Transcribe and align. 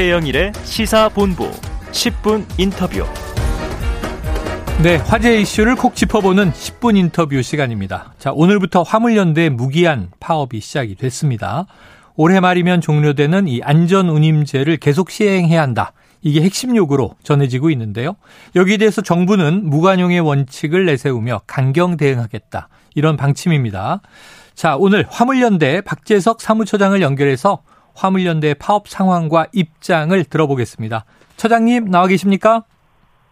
최영일의 0.00 0.52
시사본부 0.64 1.50
10분 1.90 2.46
인터뷰. 2.56 3.04
네, 4.82 4.96
화제 4.96 5.38
이슈를 5.42 5.76
콕 5.76 5.94
짚어보는 5.94 6.52
10분 6.52 6.96
인터뷰 6.96 7.42
시간입니다. 7.42 8.14
자, 8.18 8.32
오늘부터 8.32 8.80
화물연대 8.80 9.50
무기한 9.50 10.08
파업이 10.18 10.60
시작이 10.60 10.94
됐습니다. 10.94 11.66
올해 12.16 12.40
말이면 12.40 12.80
종료되는 12.80 13.46
이 13.46 13.60
안전운임제를 13.62 14.78
계속 14.78 15.10
시행해야 15.10 15.60
한다. 15.60 15.92
이게 16.22 16.40
핵심 16.40 16.74
요구로 16.76 17.16
전해지고 17.22 17.68
있는데요. 17.68 18.16
여기에 18.56 18.78
대해서 18.78 19.02
정부는 19.02 19.68
무관용의 19.68 20.20
원칙을 20.20 20.86
내세우며 20.86 21.42
강경 21.46 21.98
대응하겠다. 21.98 22.70
이런 22.94 23.18
방침입니다. 23.18 24.00
자, 24.54 24.76
오늘 24.76 25.04
화물연대 25.10 25.82
박재석 25.82 26.40
사무처장을 26.40 27.02
연결해서 27.02 27.62
화물연대 28.00 28.54
파업 28.54 28.88
상황과 28.88 29.48
입장을 29.52 30.24
들어보겠습니다. 30.24 31.04
처장님 31.36 31.90
나와 31.90 32.06
계십니까? 32.06 32.64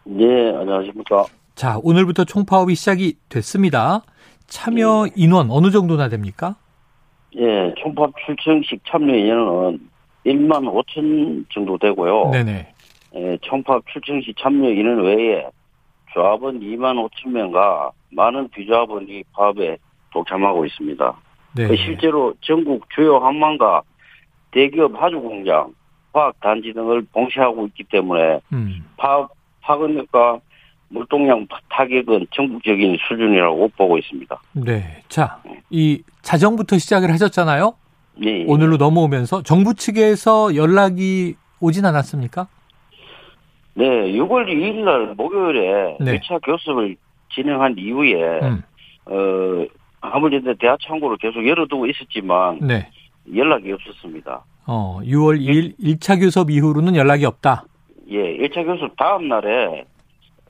네, 0.05 0.25
안녕하십니까. 0.55 1.25
자, 1.55 1.79
오늘부터 1.83 2.25
총파업이 2.25 2.75
시작이 2.75 3.15
됐습니다. 3.31 4.03
참여 4.47 5.07
네. 5.07 5.12
인원 5.17 5.51
어느 5.51 5.71
정도나 5.71 6.11
됩니까? 6.11 6.57
예, 7.37 7.73
총파업 7.79 8.12
출청식 8.27 8.83
참여 8.87 9.15
인원은 9.15 9.81
1만 10.27 10.85
5천 10.85 11.47
정도 11.51 11.79
되고요. 11.79 12.31
네네. 12.33 12.75
예, 13.15 13.39
총파업 13.41 13.85
출청식 13.91 14.37
참여 14.39 14.69
인원 14.69 15.03
외에 15.03 15.47
조합원 16.12 16.61
2만 16.61 17.09
5천 17.09 17.31
명과 17.31 17.91
많은 18.11 18.48
비조합원이 18.51 19.25
파업에 19.33 19.79
동참하고 20.12 20.67
있습니다. 20.67 21.17
네. 21.57 21.69
그 21.69 21.77
실제로 21.77 22.35
전국 22.43 22.87
주요 22.95 23.17
항만과 23.19 23.83
대기업 24.51 25.01
하주공장, 25.01 25.73
화학단지 26.12 26.73
등을 26.73 27.06
봉쇄하고 27.12 27.67
있기 27.67 27.84
때문에 27.84 28.41
음. 28.53 28.84
파업 28.97 29.31
파급력과 29.61 30.41
물동량 30.89 31.47
타격은 31.69 32.27
전국적인 32.31 32.97
수준이라고 33.06 33.69
보고 33.77 33.98
있습니다. 33.98 34.41
네. 34.53 35.03
자, 35.08 35.42
이 35.69 36.03
자정부터 36.23 36.78
시작을 36.78 37.11
하셨잖아요. 37.11 37.75
예, 38.25 38.41
예. 38.41 38.45
오늘로 38.47 38.78
넘어오면서 38.78 39.42
정부 39.42 39.75
측에서 39.75 40.56
연락이 40.56 41.36
오진 41.61 41.84
않았습니까? 41.84 42.48
네, 43.75 43.84
6월 43.84 44.48
2일 44.48 44.84
날 44.84 45.14
목요일에 45.14 45.98
네. 46.01 46.19
1차 46.19 46.41
교섭을 46.45 46.97
진행한 47.33 47.77
이후에 47.78 48.41
음. 48.41 48.62
어 49.06 49.67
화물연대 50.01 50.55
대하 50.55 50.77
창구를 50.80 51.19
계속 51.19 51.47
열어두고 51.47 51.86
있었지만 51.86 52.58
네. 52.61 52.91
연락이 53.34 53.73
없었습니다. 53.73 54.45
어, 54.67 55.01
6월 55.03 55.41
2일 55.41 55.79
1차 55.79 56.21
교섭 56.21 56.51
이후로는 56.51 56.95
연락이 56.97 57.25
없다. 57.25 57.65
예, 58.11 58.37
1차 58.39 58.65
교섭 58.65 58.95
다음 58.97 59.29
날에 59.29 59.85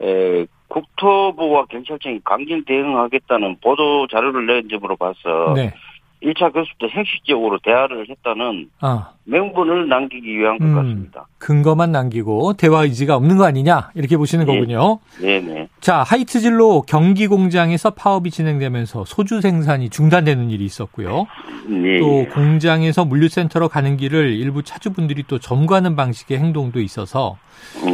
에, 0.00 0.46
국토부와 0.68 1.66
경찰청이 1.66 2.20
강경 2.24 2.64
대응하겠다는 2.64 3.56
보도 3.62 4.06
자료를 4.06 4.46
낸 4.46 4.68
점으로 4.68 4.96
봐서 4.96 5.52
네. 5.54 5.72
1차 6.22 6.52
교섭 6.52 6.66
때 6.80 6.88
형식적으로 6.90 7.58
대화를 7.62 8.08
했다는 8.10 8.70
아, 8.80 9.10
명분을 9.24 9.88
남기기 9.88 10.36
위한 10.38 10.58
것 10.58 10.64
음. 10.64 10.74
같습니다. 10.74 11.28
근거만 11.38 11.92
남기고 11.92 12.54
대화 12.54 12.82
의지가 12.82 13.14
없는 13.14 13.36
거 13.36 13.44
아니냐 13.44 13.90
이렇게 13.94 14.16
보시는 14.16 14.48
예. 14.48 14.52
거군요. 14.52 14.98
네네. 15.20 15.68
자, 15.80 16.02
하이트진로 16.02 16.82
경기 16.82 17.28
공장에서 17.28 17.90
파업이 17.90 18.30
진행되면서 18.32 19.04
소주 19.04 19.40
생산이 19.40 19.90
중단되는 19.90 20.50
일이 20.50 20.64
있었고요. 20.64 21.26
네. 21.68 22.00
또 22.00 22.26
공장에서 22.34 23.04
물류센터로 23.04 23.68
가는 23.68 23.96
길을 23.96 24.32
일부 24.34 24.62
차주분들이 24.64 25.24
또 25.28 25.38
점거하는 25.38 25.94
방식의 25.94 26.38
행동도 26.38 26.80
있어서 26.80 27.36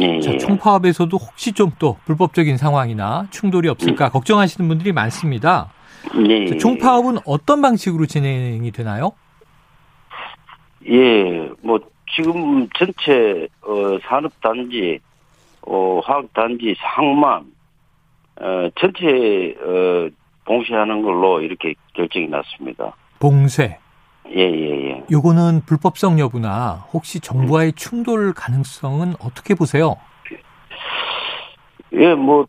예, 0.01 0.19
자, 0.21 0.33
예. 0.33 0.37
총파업에서도 0.37 1.15
혹시 1.15 1.51
좀 1.51 1.75
또 1.77 1.97
불법적인 2.05 2.57
상황이나 2.57 3.27
충돌이 3.31 3.67
없을까 3.67 4.09
걱정하시는 4.09 4.67
분들이 4.67 4.93
많습니다. 4.93 5.69
예. 6.27 6.57
총파업은 6.57 7.19
어떤 7.25 7.61
방식으로 7.61 8.05
진행이 8.05 8.71
되나요? 8.71 9.11
예, 10.87 11.49
뭐 11.61 11.79
지금 12.15 12.67
전체 12.77 13.47
어, 13.61 13.97
산업단지, 14.03 14.99
어, 15.61 15.99
화학단지, 16.03 16.75
상만 16.79 17.45
어, 18.39 18.69
전체 18.79 19.55
어, 19.61 20.09
봉쇄하는 20.45 21.01
걸로 21.01 21.41
이렇게 21.41 21.73
결정이 21.93 22.27
났습니다. 22.27 22.95
봉쇄. 23.19 23.79
예, 24.29 24.41
예, 24.41 24.89
예. 24.89 25.03
요거는 25.11 25.61
불법성 25.65 26.19
여부나 26.19 26.85
혹시 26.93 27.19
정부와의 27.19 27.73
충돌 27.73 28.33
가능성은 28.33 29.15
어떻게 29.19 29.53
보세요? 29.53 29.97
예, 31.93 32.13
뭐 32.13 32.45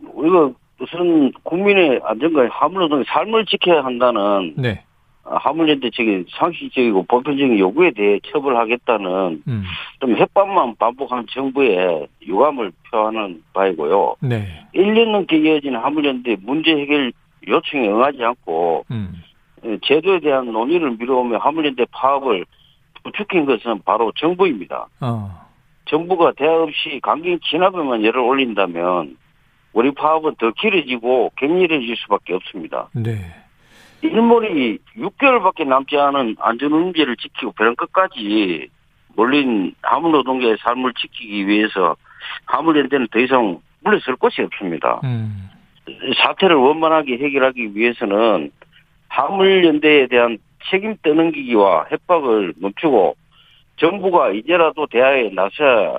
우리가 0.00 0.50
우선 0.82 1.30
국민의 1.44 2.00
안전과 2.02 2.48
화물노동의 2.50 3.04
삶을 3.06 3.46
지켜야 3.46 3.84
한다는 3.84 4.54
네. 4.56 4.82
화물연대 5.22 5.90
측의 5.90 6.24
상식적이고 6.30 7.04
보편적인 7.04 7.56
요구에 7.56 7.92
대해 7.92 8.18
처벌하겠다는 8.24 9.42
음. 9.46 9.64
좀 10.00 10.16
햇밤만 10.16 10.74
반복한 10.76 11.24
정부의 11.30 12.08
유감을 12.26 12.72
표하는 12.90 13.42
바이고요. 13.52 14.16
네. 14.20 14.66
1년 14.74 15.12
넘게 15.12 15.36
이어진 15.38 15.76
화물연대 15.76 16.36
문제 16.42 16.72
해결 16.72 17.12
요청에 17.46 17.88
응하지 17.88 18.24
않고 18.24 18.84
음. 18.90 19.22
에, 19.64 19.78
제도에 19.82 20.18
대한 20.18 20.50
논의를 20.50 20.96
미뤄오며 20.98 21.38
화물연대 21.38 21.86
파업을 21.92 22.44
부추긴 23.04 23.46
것은 23.46 23.82
바로 23.84 24.10
정부입니다. 24.16 24.88
어. 25.00 25.42
정부가 25.84 26.32
대화 26.36 26.62
없이 26.62 26.98
강경 27.02 27.38
진압에만 27.44 28.04
열을 28.04 28.20
올린다면 28.20 29.16
우리 29.72 29.92
파업은 29.92 30.36
더 30.38 30.50
길어지고 30.52 31.32
격렬해질 31.36 31.96
수밖에 31.96 32.34
없습니다. 32.34 32.88
네. 32.92 33.16
일몰이 34.02 34.78
6개월밖에 34.96 35.66
남지 35.66 35.96
않은 35.96 36.36
안전운임제를 36.38 37.16
지키고 37.16 37.52
벼랑 37.52 37.76
끝까지 37.76 38.68
몰린 39.14 39.74
화물 39.82 40.12
노동계의 40.12 40.56
삶을 40.60 40.92
지키기 40.94 41.46
위해서 41.46 41.96
화물연대는 42.46 43.08
더 43.10 43.18
이상 43.20 43.60
물러설 43.80 44.16
곳이 44.16 44.42
없습니다. 44.42 45.00
음. 45.04 45.48
사태를 46.16 46.56
원만하게 46.56 47.18
해결하기 47.18 47.74
위해서는 47.74 48.50
화물연대에 49.08 50.06
대한 50.06 50.38
책임 50.70 50.96
떠넘기기와 51.02 51.86
협박을 51.90 52.54
멈추고 52.56 53.16
정부가 53.76 54.30
이제라도 54.30 54.86
대화에 54.86 55.30
나서야 55.30 55.98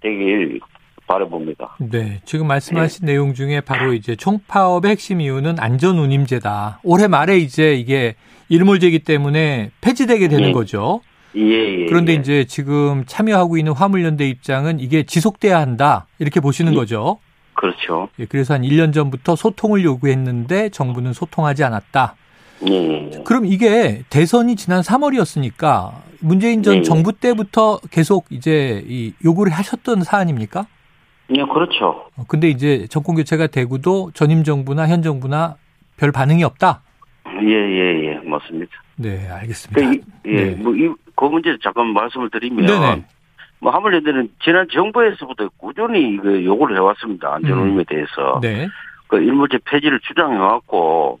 되길 0.00 0.60
바라봅니다. 1.08 1.76
네. 1.80 2.20
지금 2.24 2.46
말씀하신 2.46 3.06
내용 3.06 3.34
중에 3.34 3.60
바로 3.60 3.94
이제 3.94 4.14
총파업의 4.14 4.92
핵심 4.92 5.20
이유는 5.20 5.58
안전운임제다. 5.58 6.80
올해 6.84 7.08
말에 7.08 7.38
이제 7.38 7.74
이게 7.74 8.14
일몰제기 8.48 9.00
때문에 9.00 9.70
폐지되게 9.80 10.28
되는 10.28 10.50
예. 10.50 10.52
거죠. 10.52 11.00
예, 11.34 11.40
예. 11.40 11.86
그런데 11.86 12.12
예. 12.12 12.16
이제 12.16 12.44
지금 12.44 13.04
참여하고 13.06 13.56
있는 13.56 13.72
화물연대 13.72 14.28
입장은 14.28 14.80
이게 14.80 15.02
지속돼야 15.02 15.58
한다. 15.58 16.06
이렇게 16.18 16.40
보시는 16.40 16.72
예. 16.72 16.76
거죠. 16.76 17.18
그렇죠. 17.54 18.08
예, 18.20 18.26
그래서 18.26 18.54
한 18.54 18.62
1년 18.62 18.92
전부터 18.92 19.34
소통을 19.34 19.82
요구했는데 19.82 20.68
정부는 20.68 21.12
소통하지 21.12 21.64
않았다. 21.64 22.14
예, 22.68 23.10
예. 23.12 23.22
그럼 23.24 23.46
이게 23.46 24.02
대선이 24.10 24.56
지난 24.56 24.82
3월이었으니까 24.82 25.92
문재인 26.20 26.62
전 26.62 26.76
네. 26.76 26.82
정부 26.82 27.12
때부터 27.12 27.80
계속 27.90 28.26
이제 28.30 28.84
이 28.88 29.12
요구를 29.24 29.52
하셨던 29.52 30.04
사안입니까? 30.04 30.66
예, 31.36 31.42
그렇죠. 31.44 32.06
어, 32.16 32.24
근데 32.26 32.48
이제 32.48 32.86
정권 32.88 33.14
교체가 33.16 33.48
되고도 33.48 34.12
전임 34.14 34.44
정부나 34.44 34.88
현 34.88 35.02
정부나 35.02 35.56
별 35.98 36.10
반응이 36.12 36.42
없다. 36.44 36.80
예, 37.42 37.46
예, 37.52 38.04
예, 38.06 38.14
맞습니다. 38.28 38.72
네, 38.96 39.28
알겠습니다. 39.30 39.80
그, 39.80 39.94
이, 39.94 40.00
예, 40.26 40.44
네. 40.44 40.62
뭐, 40.62 40.74
이, 40.74 40.90
그 41.14 41.24
문제 41.26 41.56
잠깐 41.62 41.88
말씀을 41.92 42.30
드리면. 42.30 42.66
네네. 42.66 43.04
뭐, 43.60 43.72
화물연대는 43.72 44.30
지난 44.42 44.66
정부에서부터 44.72 45.48
꾸준히 45.58 46.16
그 46.16 46.44
요구를 46.44 46.76
해왔습니다. 46.76 47.34
안전운임에 47.34 47.84
대해서. 47.88 48.38
네. 48.40 48.68
그 49.08 49.18
일몰제 49.20 49.58
폐지를 49.64 50.00
주장해왔고, 50.00 51.20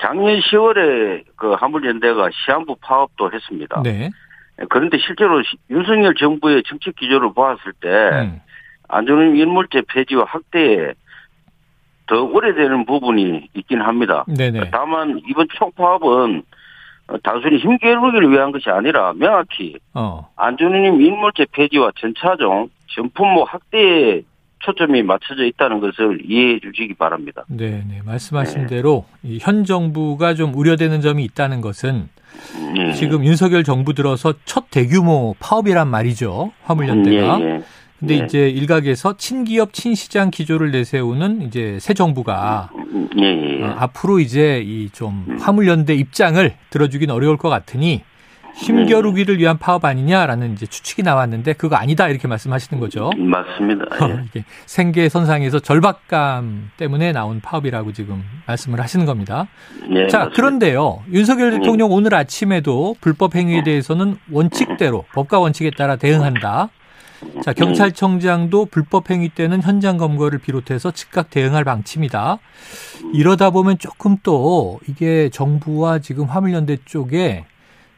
작년 0.00 0.40
10월에 0.40 1.24
그 1.36 1.52
화물연대가 1.52 2.28
시한부 2.32 2.76
파업도 2.80 3.30
했습니다. 3.32 3.82
네. 3.82 4.10
그런데 4.68 4.98
실제로 4.98 5.42
시- 5.42 5.56
윤석열 5.70 6.14
정부의 6.14 6.62
정책 6.66 6.96
기조를 6.96 7.32
보았을 7.34 7.72
때, 7.80 7.88
음. 7.88 8.40
안전운임 8.88 9.36
일몰제 9.36 9.82
폐지와 9.88 10.24
확대에 10.24 10.92
더 12.06 12.22
오래되는 12.22 12.86
부분이 12.86 13.48
있긴 13.54 13.80
합니다. 13.80 14.24
네네. 14.28 14.70
다만 14.70 15.20
이번 15.28 15.48
총파업은 15.54 16.42
어, 17.08 17.18
단순히 17.22 17.58
힘겨루기를 17.58 18.30
위한 18.30 18.52
것이 18.52 18.68
아니라 18.68 19.12
명확히 19.14 19.76
어. 19.94 20.28
안전운임 20.36 21.00
인물제 21.00 21.46
폐지와 21.52 21.92
전차종 22.00 22.68
전품목 22.88 23.52
확대에 23.52 24.22
초점이 24.60 25.02
맞춰져 25.02 25.44
있다는 25.44 25.80
것을 25.80 26.20
이해해 26.24 26.58
주시기 26.60 26.94
바랍니다. 26.94 27.44
네, 27.48 27.84
네. 27.88 28.00
말씀하신 28.04 28.62
네. 28.62 28.66
대로 28.66 29.04
현 29.40 29.64
정부가 29.64 30.34
좀 30.34 30.54
우려되는 30.54 31.00
점이 31.00 31.22
있다는 31.24 31.60
것은 31.60 32.08
네. 32.74 32.92
지금 32.94 33.24
윤석열 33.24 33.64
정부 33.64 33.94
들어서 33.94 34.34
첫 34.44 34.70
대규모 34.70 35.34
파업이란 35.38 35.88
말이죠. 35.88 36.52
화물연대가. 36.64 37.38
네, 37.38 37.44
네. 37.44 37.62
근데 37.98 38.18
네. 38.18 38.24
이제 38.24 38.48
일각에서 38.50 39.16
친기업 39.16 39.72
친시장 39.72 40.30
기조를 40.30 40.70
내세우는 40.70 41.42
이제 41.42 41.78
새 41.80 41.94
정부가 41.94 42.70
네. 43.16 43.62
어, 43.62 43.74
앞으로 43.78 44.18
이제 44.20 44.62
이 44.64 44.90
좀 44.92 45.38
화물연대 45.40 45.94
입장을 45.94 46.54
들어주긴 46.70 47.10
어려울 47.10 47.36
것 47.36 47.48
같으니 47.50 48.02
힘겨루기를 48.54 49.38
위한 49.38 49.58
파업 49.58 49.84
아니냐라는 49.84 50.52
이제 50.54 50.64
추측이 50.64 51.02
나왔는데 51.02 51.52
그거 51.54 51.76
아니다 51.76 52.08
이렇게 52.08 52.26
말씀하시는 52.26 52.80
거죠. 52.80 53.10
맞습니다. 53.16 53.84
예. 54.36 54.44
생계 54.64 55.10
선상에서 55.10 55.58
절박감 55.58 56.70
때문에 56.78 57.12
나온 57.12 57.40
파업이라고 57.42 57.92
지금 57.92 58.22
말씀을 58.46 58.80
하시는 58.80 59.04
겁니다. 59.04 59.46
네, 59.88 60.08
자 60.08 60.18
맞습니다. 60.20 60.36
그런데요 60.36 61.02
윤석열 61.12 61.50
네. 61.50 61.58
대통령 61.58 61.92
오늘 61.92 62.14
아침에도 62.14 62.96
불법 63.02 63.34
행위에 63.34 63.62
대해서는 63.62 64.16
원칙대로 64.30 65.04
법과 65.12 65.38
원칙에 65.38 65.70
따라 65.76 65.96
대응한다. 65.96 66.70
자 67.42 67.52
경찰청장도 67.52 68.66
불법 68.66 69.10
행위 69.10 69.28
때는 69.28 69.62
현장 69.62 69.96
검거를 69.96 70.38
비롯해서 70.38 70.90
즉각 70.90 71.30
대응할 71.30 71.64
방침이다. 71.64 72.38
이러다 73.12 73.50
보면 73.50 73.78
조금 73.78 74.16
또 74.22 74.80
이게 74.88 75.28
정부와 75.30 76.00
지금 76.00 76.26
화물연대 76.26 76.78
쪽에 76.84 77.44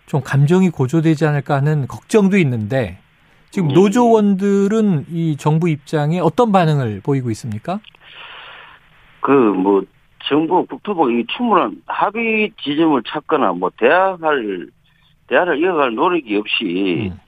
좀 0.06 0.20
감정이 0.22 0.70
고조되지 0.70 1.26
않을까 1.26 1.56
하는 1.56 1.86
걱정도 1.86 2.38
있는데 2.38 2.98
지금 3.50 3.70
음. 3.70 3.74
노조원들은 3.74 5.06
이 5.10 5.36
정부 5.36 5.68
입장에 5.68 6.20
어떤 6.20 6.52
반응을 6.52 7.00
보이고 7.02 7.30
있습니까? 7.30 7.80
그 9.20 9.30
뭐 9.30 9.82
정부 10.28 10.64
국토부 10.66 11.10
이 11.10 11.24
충분한 11.26 11.82
합의 11.86 12.52
지점을 12.62 13.02
찾거나 13.06 13.52
뭐 13.52 13.70
대화할 13.76 14.68
대화를 15.26 15.62
이어갈 15.62 15.94
노력이 15.94 16.36
없이 16.36 17.10
음. 17.12 17.20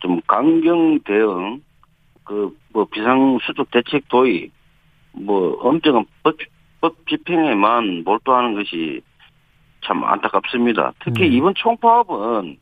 좀 0.00 0.20
강경 0.26 1.00
대응 1.00 1.60
그 2.24 2.66
뭐 2.76 2.84
비상 2.84 3.38
수적 3.40 3.70
대책 3.70 4.06
도입 4.08 4.52
뭐 5.12 5.56
엄정한 5.62 6.04
법, 6.22 6.36
법 6.82 6.94
집행에만 7.08 8.04
몰두하는 8.04 8.54
것이 8.54 9.00
참 9.82 10.04
안타깝습니다. 10.04 10.92
특히 11.02 11.26
음. 11.26 11.32
이번 11.32 11.54
총파업은 11.54 12.58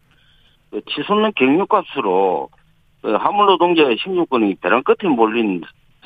그 0.71 0.81
치솟는 0.87 1.33
경유값으로 1.35 2.49
그 3.03 3.13
화물노동자의 3.13 3.97
생존권이 4.05 4.55
벼랑 4.61 4.85
끝에 4.85 5.11
몰린 5.11 5.63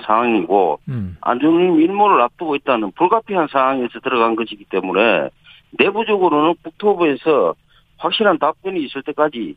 상황이고 0.06 0.80
음. 0.88 1.18
안중림 1.20 1.82
일몰을 1.82 2.22
앞두고 2.22 2.56
있다는 2.56 2.92
불가피한 2.92 3.48
상황에서 3.48 4.00
들어간 4.00 4.36
것이기 4.36 4.64
때문에 4.70 5.28
내부적으로는 5.72 6.54
국토부에서 6.62 7.54
확실한 7.98 8.38
답변이 8.38 8.82
있을 8.84 9.02
때까지 9.02 9.54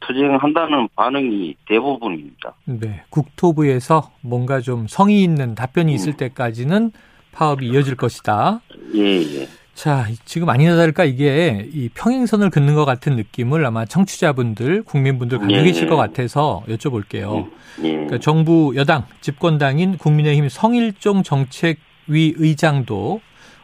투쟁한다는 0.00 0.88
반응이 0.94 1.56
대부분입니다. 1.68 2.54
네, 2.64 3.02
국토부에서 3.10 4.10
뭔가 4.20 4.60
좀 4.60 4.86
성의 4.86 5.22
있는 5.22 5.54
답변이 5.54 5.92
있을 5.94 6.12
음. 6.12 6.16
때까지는 6.16 6.92
파업이 7.32 7.66
이어질 7.66 7.96
것이다. 7.96 8.60
예, 8.94 9.00
예. 9.00 9.48
자, 9.74 10.06
지금 10.24 10.48
아니나 10.48 10.76
다를까 10.76 11.04
이게 11.04 11.68
이 11.72 11.88
평행선을 11.92 12.50
긋는 12.50 12.76
것 12.76 12.84
같은 12.84 13.16
느낌을 13.16 13.66
아마 13.66 13.84
청취자분들, 13.84 14.84
국민분들 14.84 15.38
가지고 15.38 15.58
예. 15.58 15.64
계실 15.64 15.88
것 15.88 15.96
같아서 15.96 16.62
여쭤볼게요. 16.68 17.50
예. 17.82 17.92
그러니까 17.92 18.18
정부 18.18 18.72
여당 18.76 19.04
집권당인 19.20 19.98
국민의힘 19.98 20.48
성일종 20.48 21.24
정책위 21.24 22.34
의장도 22.36 23.20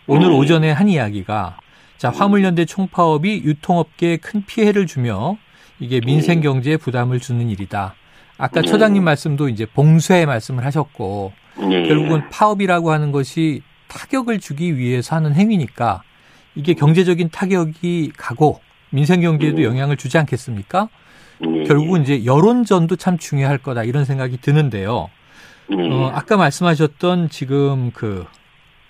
오늘 0.09 0.33
예. 0.33 0.37
오전에 0.37 0.73
한 0.73 0.89
이야기가 0.89 1.59
자, 1.97 2.11
화물연대 2.11 2.65
총파업이 2.65 3.43
유통업계에 3.45 4.17
큰 4.17 4.45
피해를 4.45 4.87
주며 4.87 5.37
이게 5.81 6.01
민생 6.01 6.41
경제에 6.41 6.77
부담을 6.77 7.19
주는 7.19 7.49
일이다. 7.49 7.95
아까 8.39 8.63
처장님 8.63 9.05
말씀도 9.05 9.49
이제 9.49 9.67
봉쇄 9.67 10.25
말씀을 10.25 10.65
하셨고 10.65 11.33
결국은 11.57 12.29
파업이라고 12.31 12.91
하는 12.91 13.13
것이 13.13 13.63
타격을 13.89 14.41
주기 14.41 14.77
위해서 14.79 15.17
하는 15.17 15.35
행위니까 15.35 16.03
이게 16.55 16.75
경제적인 16.75 17.31
타격이 17.31 18.13
가고 18.17 18.61
민생 18.91 19.21
경제에도 19.21 19.59
네. 19.59 19.65
영향을 19.65 19.97
주지 19.97 20.19
않겠습니까? 20.19 20.89
네. 21.41 21.65
결국은 21.65 22.03
이제 22.03 22.25
여론전도 22.25 22.97
참 22.97 23.19
중요할 23.19 23.59
거다 23.59 23.85
이런 23.85 24.05
생각이 24.05 24.39
드는데요. 24.39 25.11
네. 25.69 25.77
어, 25.91 26.11
아까 26.15 26.37
말씀하셨던 26.37 27.29
지금 27.31 27.91
그 27.93 28.27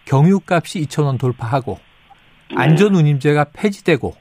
경유값이 0.06 0.81
2천 0.87 1.04
원 1.04 1.19
돌파하고 1.19 1.78
안전운임제가 2.56 3.46
폐지되고 3.52 4.14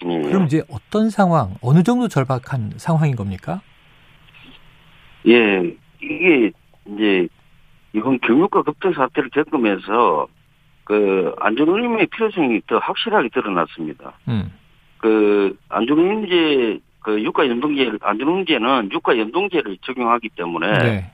그럼 0.00 0.44
이제 0.46 0.62
어떤 0.70 1.10
상황, 1.10 1.54
어느 1.60 1.82
정도 1.82 2.08
절박한 2.08 2.72
상황인 2.76 3.16
겁니까? 3.16 3.60
예, 5.26 5.76
이게 6.02 6.50
이제 6.86 7.28
이번 7.92 8.18
경유가 8.20 8.62
급등 8.62 8.92
사태를 8.92 9.30
겪으면서 9.30 10.26
그 10.84 11.34
안전운임의 11.38 12.06
필요성이 12.06 12.60
더 12.66 12.78
확실하게 12.78 13.28
드러났습니다. 13.28 14.12
음. 14.28 14.52
그 14.98 15.56
안전운임제 15.68 16.80
그 17.00 17.22
유가 17.22 17.46
연동제 17.48 17.92
안전운임제는 18.00 18.90
유가 18.92 19.16
연동제를 19.16 19.78
적용하기 19.82 20.30
때문에 20.30 20.78
네. 20.78 21.12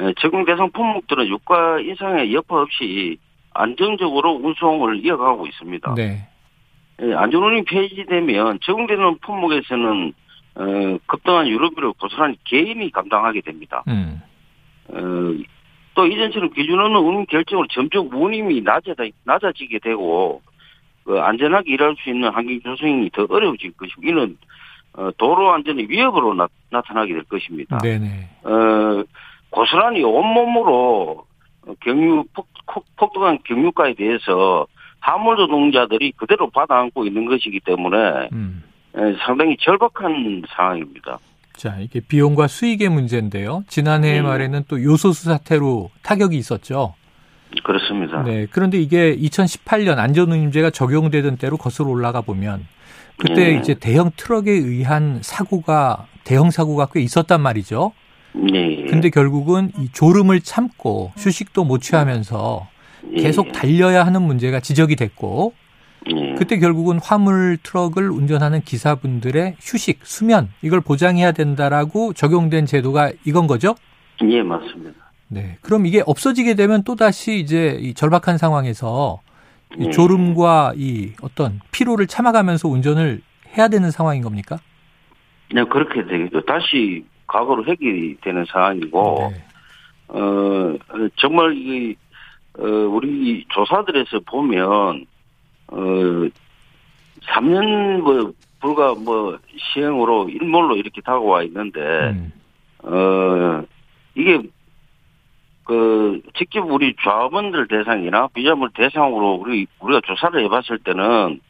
예, 0.00 0.14
적용 0.18 0.44
대상 0.44 0.70
품목들은 0.70 1.28
유가 1.28 1.80
인상에 1.80 2.32
여파 2.32 2.62
없이 2.62 3.18
안정적으로 3.52 4.34
운송을 4.36 5.04
이어가고 5.04 5.46
있습니다. 5.46 5.94
네. 5.94 6.28
예, 7.02 7.14
안전운임 7.14 7.64
폐지되면 7.64 8.58
적용되는 8.62 9.18
품목에서는 9.18 10.12
어, 10.56 10.98
급등한 11.06 11.46
유럽비를 11.46 11.92
고스란히 12.00 12.36
개인이 12.44 12.90
감당하게 12.90 13.40
됩니다. 13.42 13.84
음. 13.86 14.20
어, 14.88 15.44
또 15.94 16.06
이전처럼 16.06 16.50
기준하는 16.50 16.96
운임 16.96 17.26
결정을 17.26 17.66
점점 17.70 18.08
운임이 18.12 18.62
낮아지게 19.24 19.78
되고 19.80 20.42
그 21.04 21.18
안전하게 21.20 21.72
일할 21.72 21.94
수 22.02 22.10
있는 22.10 22.30
환경 22.30 22.60
조성이 22.60 23.08
더 23.10 23.26
어려워질 23.28 23.72
것이고 23.72 24.02
이는 24.04 24.36
어, 24.94 25.10
도로 25.16 25.52
안전의 25.52 25.88
위협으로 25.88 26.34
나, 26.34 26.48
타나게 26.82 27.14
될 27.14 27.22
것입니다. 27.24 27.78
네네. 27.78 28.28
어, 28.42 29.04
고스란히 29.50 30.02
온몸으로 30.02 31.24
경유 31.80 32.24
폭, 32.34 32.48
폭등한 32.96 33.38
경유가에 33.44 33.94
대해서 33.94 34.66
화물 35.00 35.36
노동자들이 35.36 36.12
그대로 36.12 36.50
받아안고 36.50 37.06
있는 37.06 37.26
것이기 37.26 37.60
때문에 37.60 38.28
음. 38.32 38.62
상당히 39.24 39.56
절박한 39.58 40.42
상황입니다. 40.48 41.18
자, 41.54 41.76
이게 41.80 42.00
비용과 42.00 42.46
수익의 42.46 42.88
문제인데요. 42.88 43.64
지난해 43.68 44.20
음. 44.20 44.26
말에는 44.26 44.64
또 44.68 44.82
요소수 44.82 45.24
사태로 45.24 45.90
타격이 46.02 46.36
있었죠. 46.36 46.94
그렇습니다. 47.64 48.22
네. 48.22 48.46
그런데 48.50 48.78
이게 48.78 49.16
2018년 49.16 49.98
안전운임제가 49.98 50.70
적용되던 50.70 51.36
때로 51.36 51.56
거슬러 51.56 51.88
올라가 51.88 52.20
보면 52.20 52.66
그때 53.16 53.52
네. 53.52 53.58
이제 53.58 53.74
대형 53.74 54.10
트럭에 54.16 54.50
의한 54.50 55.20
사고가 55.22 56.06
대형 56.24 56.50
사고가 56.50 56.88
꽤 56.92 57.00
있었단 57.00 57.40
말이죠. 57.40 57.92
네. 58.34 58.84
근데 58.88 59.10
결국은 59.10 59.72
이 59.78 59.88
졸음을 59.92 60.40
참고 60.40 61.12
휴식도 61.16 61.64
못 61.64 61.80
취하면서 61.80 62.68
계속 63.16 63.52
달려야 63.52 64.04
하는 64.04 64.22
문제가 64.22 64.60
지적이 64.60 64.96
됐고 64.96 65.54
예. 66.14 66.34
그때 66.34 66.58
결국은 66.58 66.98
화물 67.02 67.58
트럭을 67.62 68.10
운전하는 68.10 68.60
기사분들의 68.60 69.56
휴식, 69.60 70.00
수면 70.02 70.48
이걸 70.62 70.80
보장해야 70.80 71.32
된다라고 71.32 72.12
적용된 72.12 72.66
제도가 72.66 73.12
이건 73.24 73.46
거죠? 73.46 73.74
예, 74.24 74.42
맞습니다. 74.42 75.10
네. 75.28 75.58
그럼 75.60 75.86
이게 75.86 76.02
없어지게 76.04 76.54
되면 76.54 76.82
또 76.84 76.94
다시 76.96 77.38
이제 77.38 77.78
이 77.80 77.94
절박한 77.94 78.38
상황에서 78.38 79.20
이 79.78 79.86
예. 79.86 79.90
졸음과 79.90 80.74
이 80.76 81.12
어떤 81.20 81.60
피로를 81.72 82.06
참아가면서 82.06 82.68
운전을 82.68 83.20
해야 83.56 83.68
되는 83.68 83.90
상황인 83.90 84.22
겁니까? 84.22 84.58
네, 85.52 85.64
그렇게 85.64 86.06
되겠죠. 86.06 86.42
다시 86.42 87.04
과거로 87.26 87.64
해결되는 87.66 88.46
상황이고, 88.50 89.32
네. 89.32 89.44
어, 90.08 90.78
정말 91.16 91.54
이, 91.56 91.94
어, 92.58 92.64
우리 92.64 93.44
조사들에서 93.48 94.20
보면, 94.26 95.06
어, 95.68 95.76
3년 97.22 98.00
뭐, 98.00 98.32
불과 98.60 98.94
뭐, 98.94 99.38
시행으로 99.56 100.28
일몰로 100.28 100.76
이렇게 100.76 101.00
다가와 101.00 101.44
있는데, 101.44 101.80
음. 101.80 102.32
어, 102.82 103.62
이게, 104.16 104.42
그, 105.64 106.20
직접 106.36 106.68
우리 106.68 106.94
조합원들 106.96 107.68
대상이나 107.68 108.28
비자물 108.28 108.70
대상으로 108.74 109.34
우리, 109.34 109.66
우리가 109.78 110.00
조사를 110.04 110.42
해봤을 110.44 110.78
때는, 110.84 111.40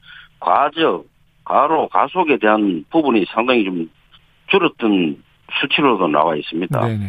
과적, 0.41 1.07
가로, 1.45 1.89
가속에 1.89 2.37
대한 2.37 2.85
부분이 2.91 3.25
상당히 3.31 3.65
좀 3.65 3.91
줄었던 4.49 5.23
수치로도 5.61 6.09
나와 6.09 6.37
있습니다. 6.37 6.87
네네. 6.87 7.05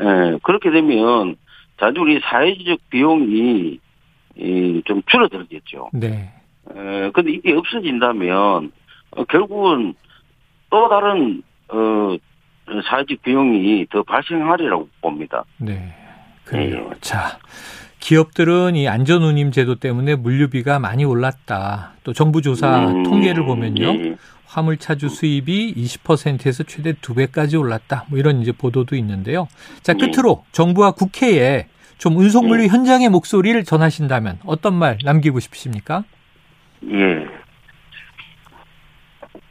예, 0.00 0.38
그렇게 0.42 0.70
되면 0.70 1.36
자주 1.82 2.02
우리 2.02 2.20
사회적 2.20 2.78
비용이 2.90 3.80
이, 4.36 4.82
좀 4.84 5.02
줄어들겠죠. 5.10 5.90
네. 5.92 6.32
에, 6.70 7.10
근데 7.10 7.32
이게 7.32 7.52
없어진다면 7.54 8.70
어, 9.10 9.24
결국은 9.24 9.92
또 10.70 10.88
다른 10.88 11.42
어 11.68 12.16
사회적 12.88 13.20
비용이 13.22 13.86
더 13.90 14.04
발생하리라고 14.04 14.88
봅니다. 15.00 15.44
네. 15.58 15.92
그래요. 16.44 16.88
예. 16.94 17.00
자. 17.00 17.38
기업들은 17.98 18.74
이 18.74 18.88
안전운임 18.88 19.52
제도 19.52 19.76
때문에 19.76 20.16
물류비가 20.16 20.80
많이 20.80 21.04
올랐다. 21.04 21.92
또 22.02 22.12
정부 22.12 22.42
조사 22.42 22.88
음, 22.88 23.04
통계를 23.04 23.44
보면요. 23.44 23.86
예. 23.86 24.16
화물차주 24.52 25.08
수입이 25.08 25.74
20%에서 25.74 26.62
최대 26.64 26.92
2배까지 26.92 27.58
올랐다. 27.58 28.04
뭐 28.10 28.18
이런 28.18 28.42
이제 28.42 28.52
보도도 28.52 28.96
있는데요. 28.96 29.48
자, 29.82 29.94
끝으로 29.94 30.44
정부와 30.52 30.92
국회에 30.92 31.68
좀 31.96 32.16
운송물류 32.16 32.66
현장의 32.66 33.08
목소리를 33.08 33.64
전하신다면 33.64 34.40
어떤 34.44 34.74
말 34.74 34.98
남기고 35.04 35.40
싶으십니까? 35.40 36.04
예. 36.90 37.26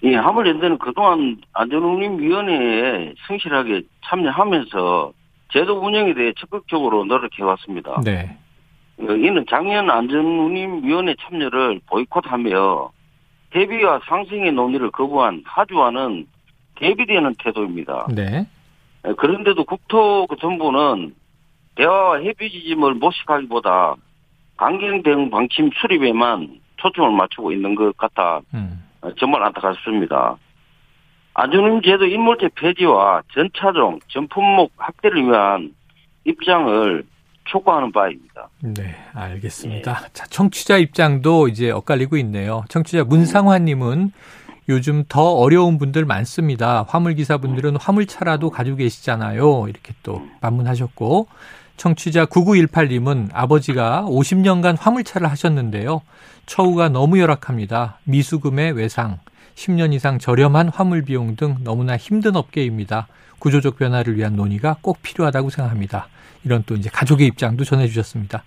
예, 0.03 0.15
하물랜드는 0.15 0.77
그동안 0.77 1.37
안전운임위원회에 1.53 3.13
성실하게 3.27 3.83
참여하면서 4.05 5.13
제도 5.53 5.79
운영에 5.79 6.13
대해 6.13 6.33
적극적으로 6.37 7.05
노력해왔습니다. 7.05 8.01
네. 8.03 8.37
어, 8.99 9.03
이는 9.13 9.45
작년 9.49 9.89
안전운임위원회 9.89 11.15
참여를 11.21 11.81
보이콧하며 11.87 12.91
대비와 13.51 14.01
상생의 14.05 14.53
논의를 14.53 14.91
거부한 14.91 15.43
하주와는 15.45 16.27
대비되는 16.75 17.35
태도입니다. 17.39 18.07
네. 18.13 18.47
에, 19.05 19.13
그런데도 19.13 19.63
국토교통부는 19.65 21.13
대화와 21.75 22.23
협의 22.23 22.49
지침을 22.49 22.95
모색하기보다 22.95 23.95
강경 24.57 25.03
대응 25.03 25.29
방침 25.29 25.71
수립에만 25.75 26.59
초점을 26.77 27.11
맞추고 27.11 27.51
있는 27.51 27.75
것 27.75 27.95
같아 27.97 28.41
음. 28.53 28.83
어, 29.01 29.13
정말 29.15 29.43
안타깝습니다. 29.43 30.37
안전운임 31.33 31.81
제도 31.81 32.05
인물제 32.05 32.49
폐지와 32.55 33.23
전차종, 33.33 33.99
전품목 34.09 34.73
확대를 34.75 35.23
위한 35.23 35.73
입장을 36.25 37.03
촉구하는 37.51 37.91
바입니다. 37.91 38.49
네, 38.61 38.95
알겠습니다. 39.13 40.07
자, 40.13 40.25
청취자 40.27 40.77
입장도 40.77 41.49
이제 41.49 41.69
엇갈리고 41.69 42.17
있네요. 42.17 42.63
청취자 42.69 43.03
문상화님은 43.03 44.11
요즘 44.69 45.03
더 45.09 45.33
어려운 45.33 45.77
분들 45.77 46.05
많습니다. 46.05 46.85
화물기사분들은 46.87 47.75
화물차라도 47.75 48.51
가지고 48.51 48.77
계시잖아요. 48.77 49.67
이렇게 49.67 49.93
또 50.01 50.25
반문하셨고, 50.39 51.27
청취자 51.75 52.25
9918님은 52.25 53.29
아버지가 53.33 54.05
50년간 54.07 54.77
화물차를 54.79 55.29
하셨는데요. 55.29 56.01
처우가 56.45 56.89
너무 56.89 57.19
열악합니다. 57.19 57.99
미수금의 58.05 58.73
외상, 58.73 59.19
10년 59.55 59.93
이상 59.93 60.19
저렴한 60.19 60.69
화물 60.69 61.03
비용 61.03 61.35
등 61.35 61.57
너무나 61.63 61.97
힘든 61.97 62.35
업계입니다. 62.35 63.07
구조적 63.39 63.77
변화를 63.77 64.17
위한 64.17 64.35
논의가 64.35 64.77
꼭 64.81 65.01
필요하다고 65.01 65.49
생각합니다. 65.49 66.07
이런 66.43 66.63
또 66.65 66.75
이제 66.75 66.89
가족의 66.89 67.27
입장도 67.27 67.63
전해주셨습니다. 67.63 68.43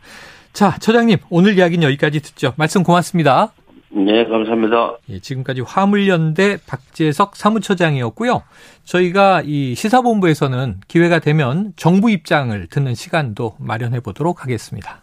자, 0.52 0.76
처장님, 0.78 1.18
오늘 1.30 1.58
이야기는 1.58 1.84
여기까지 1.84 2.20
듣죠. 2.20 2.54
말씀 2.56 2.82
고맙습니다. 2.82 3.52
네, 3.90 4.24
감사합니다. 4.24 4.98
예, 5.08 5.20
지금까지 5.20 5.60
화물연대 5.60 6.58
박재석 6.66 7.36
사무처장이었고요. 7.36 8.42
저희가 8.84 9.42
이 9.44 9.74
시사본부에서는 9.76 10.80
기회가 10.88 11.20
되면 11.20 11.72
정부 11.76 12.10
입장을 12.10 12.66
듣는 12.68 12.94
시간도 12.94 13.56
마련해 13.60 14.00
보도록 14.00 14.42
하겠습니다. 14.42 15.00